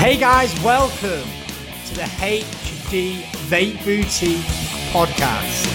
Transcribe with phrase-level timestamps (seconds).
[0.00, 1.28] Hey guys, welcome
[1.84, 4.40] to the HD Vape Boutique
[4.94, 5.66] podcast.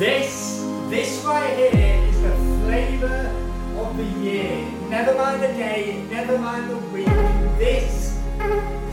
[0.00, 2.34] This, this right here is the
[2.64, 3.32] flavour
[3.78, 4.68] of the year.
[4.90, 7.06] Never mind the day, never mind the week.
[7.56, 8.20] This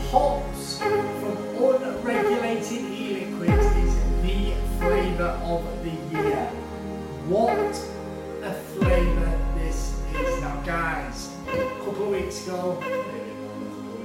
[0.08, 2.93] pops from unregulated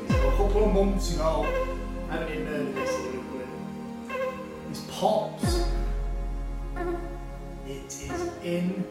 [0.09, 1.45] not a couple of months ago,
[2.09, 3.47] I haven't even heard this e-liquid.
[4.69, 5.65] This pops.
[7.67, 8.85] It is in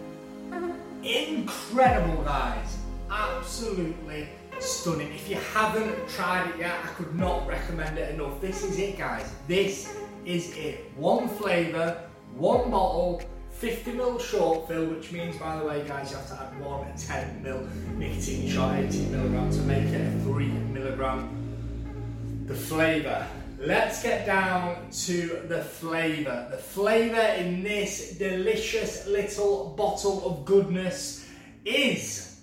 [1.03, 2.79] incredible, guys.
[3.11, 4.29] Absolutely
[4.59, 5.13] stunning.
[5.13, 8.41] If you haven't tried it yet, I could not recommend it enough.
[8.41, 9.33] This is it, guys.
[9.47, 10.93] This is it.
[10.97, 13.23] One flavour, one bottle,
[13.59, 16.87] 50 ml short fill, which means, by the way, guys, you have to add one
[16.97, 22.45] 10 ml nicotine shot, 18 milligram to make it a 3 milligram.
[22.47, 23.27] The flavour.
[23.59, 26.47] Let's get down to the flavour.
[26.53, 31.29] The flavour in this delicious little bottle of goodness
[31.65, 32.41] is,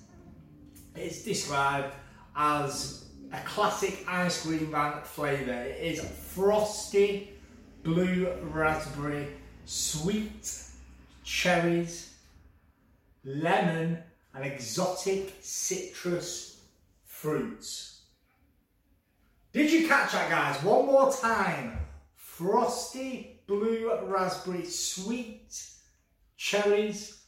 [0.96, 1.94] it's described
[2.36, 5.54] as a classic ice cream van flavour.
[5.54, 7.32] It is frosty,
[7.84, 9.28] blue raspberry,
[9.64, 10.65] sweet
[11.26, 12.14] cherries,
[13.26, 13.98] lemon,
[14.34, 16.62] and exotic citrus
[17.04, 18.04] fruits.
[19.52, 20.64] Did you catch that, guys?
[20.64, 21.78] One more time.
[22.16, 25.64] Frosty, blue raspberry, sweet
[26.38, 27.22] cherries,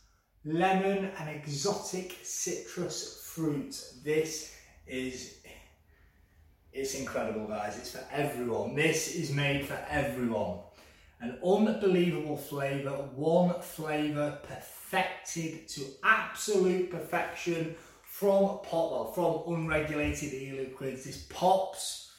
[0.46, 3.82] lemon, and exotic citrus fruit.
[4.04, 5.38] This is
[6.74, 7.78] it's incredible, guys.
[7.80, 8.76] It's for everyone.
[8.76, 10.60] This is made for everyone.
[11.20, 21.06] An unbelievable flavour, one flavour perfected to absolute perfection from pot, from unregulated e-liquids.
[21.06, 22.12] This pops,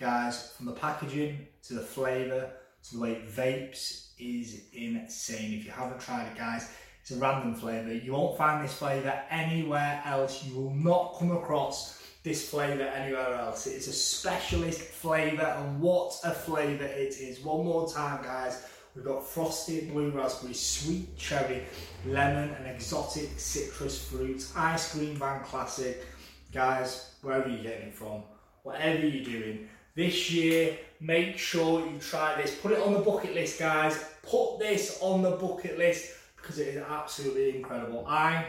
[0.00, 2.50] guys, from the packaging to the flavour
[2.84, 5.52] to the way it vapes is insane.
[5.58, 6.70] If you haven't tried it, guys,
[7.02, 7.92] it's a random flavour.
[7.92, 10.44] You won't find this flavour anywhere else.
[10.44, 13.66] You will not come across this flavour anywhere else.
[13.66, 17.40] It is a specialist flavour and what a flavour it is.
[17.40, 21.64] One more time guys, we've got frosted blue raspberry, sweet cherry,
[22.06, 26.06] lemon and exotic citrus fruits, ice cream van classic.
[26.52, 28.22] Guys, wherever you're getting it from,
[28.62, 32.54] whatever you're doing, this year, make sure you try this.
[32.54, 36.68] Put it on the bucket list guys, put this on the bucket list because it
[36.68, 38.04] is absolutely incredible.
[38.06, 38.46] I,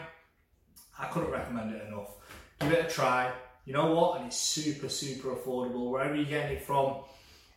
[0.98, 2.10] I couldn't recommend it enough.
[2.60, 3.32] Give it a try
[3.64, 4.18] you know what?
[4.18, 5.90] And it's super, super affordable.
[5.90, 6.96] Wherever you're getting it from,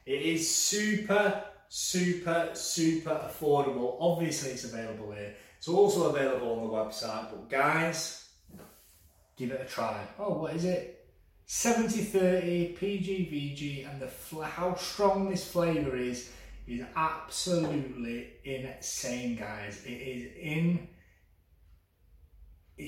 [0.06, 3.98] it is super, super, super affordable.
[4.00, 5.34] Obviously, it's available here.
[5.58, 7.30] It's also available on the website.
[7.30, 8.30] But guys,
[9.36, 10.02] give it a try.
[10.18, 11.06] Oh, what is it?
[11.48, 16.30] 70-30 PGVG and the fl- how strong this flavour is
[16.68, 19.82] is absolutely insane, guys.
[19.86, 20.88] It is in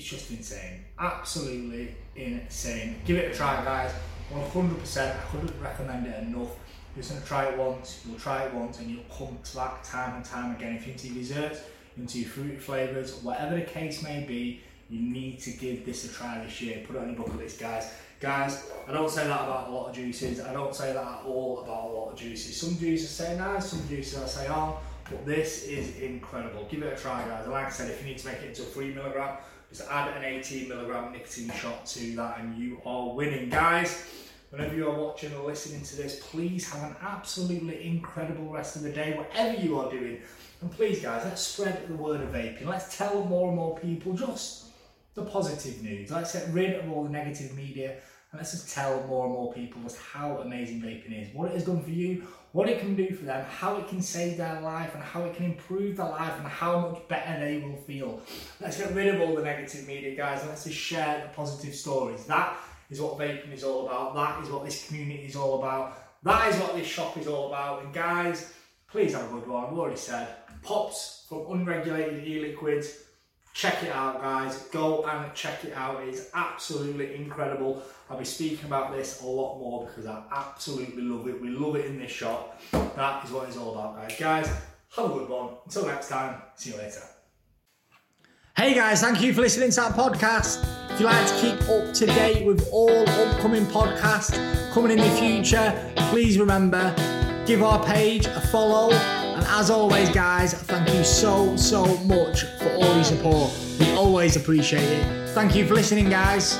[0.00, 0.82] it's just insane.
[0.98, 2.96] Absolutely insane.
[3.04, 3.92] Give it a try, guys.
[4.32, 5.14] 100%.
[5.14, 6.48] I couldn't recommend it enough.
[6.96, 9.82] You're just going to try it once, you'll try it once, and you'll come back
[9.84, 10.76] time and time again.
[10.76, 11.60] If you're into desserts,
[11.98, 16.14] into your fruity flavours, whatever the case may be, you need to give this a
[16.14, 16.82] try this year.
[16.86, 17.92] Put it on your bucket list, guys.
[18.20, 20.40] Guys, I don't say that about a lot of juices.
[20.40, 22.56] I don't say that at all about a lot of juices.
[22.56, 24.78] Some juices say nice, some juices I say on,
[25.10, 26.66] but this is incredible.
[26.70, 27.46] Give it a try, guys.
[27.46, 29.36] Like I said, if you need to make it into a three milligram,
[29.68, 33.48] just add an 18 milligram nicotine shot to that and you are winning.
[33.50, 34.04] Guys,
[34.50, 38.82] whenever you are watching or listening to this, please have an absolutely incredible rest of
[38.82, 40.20] the day, whatever you are doing.
[40.60, 42.66] And please, guys, let's spread the word of vaping.
[42.66, 44.66] Let's tell more and more people just
[45.14, 46.10] the positive news.
[46.10, 47.96] Let's get rid of all the negative media
[48.32, 51.54] and let's just tell more and more people just how amazing vaping is, what it
[51.54, 54.60] has done for you, what it can do for them, how it can save their
[54.60, 58.20] life, and how it can improve their life, and how much better they will feel.
[58.60, 61.74] Let's get rid of all the negative media, guys, and let's just share the positive
[61.74, 62.24] stories.
[62.26, 62.56] That
[62.88, 64.14] is what vaping is all about.
[64.14, 65.96] That is what this community is all about.
[66.22, 67.84] That is what this shop is all about.
[67.84, 68.52] And guys,
[68.88, 69.64] please have a good one.
[69.64, 70.28] I've already said,
[70.62, 73.04] pops from unregulated e-liquids.
[73.52, 74.56] Check it out, guys.
[74.68, 76.02] Go and check it out.
[76.02, 77.82] It is absolutely incredible.
[78.08, 81.40] I'll be speaking about this a lot more because I absolutely love it.
[81.40, 82.60] We love it in this shop.
[82.72, 84.18] That is what it's all about, guys.
[84.18, 84.46] Guys,
[84.96, 85.54] have a good one.
[85.64, 87.02] Until next time, see you later.
[88.56, 90.62] Hey guys, thank you for listening to our podcast.
[90.90, 94.36] If you'd like to keep up to date with all upcoming podcasts
[94.72, 96.94] coming in the future, please remember
[97.46, 98.90] give our page a follow
[99.34, 103.52] And as always, guys, thank you so, so much for all your support.
[103.78, 105.28] We always appreciate it.
[105.30, 106.58] Thank you for listening, guys.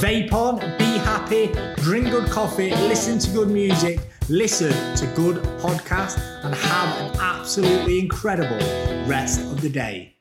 [0.00, 6.20] Vape on, be happy, drink good coffee, listen to good music, listen to good podcasts,
[6.44, 8.58] and have an absolutely incredible
[9.06, 10.16] rest of the day.